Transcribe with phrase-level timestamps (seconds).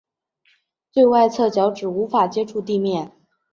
[0.91, 3.11] 最外侧脚趾无法接触地面。